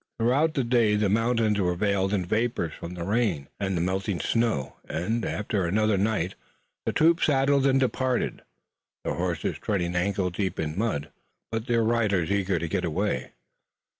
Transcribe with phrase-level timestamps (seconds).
[0.19, 4.19] Throughout the day the mountains were veiled in vapors from the rain and the melting
[4.19, 6.33] snow, and, after another night,
[6.87, 8.41] the troop saddled and departed,
[9.03, 11.11] the horses treading ankle deep in mud,
[11.51, 13.33] but their riders eager to get away.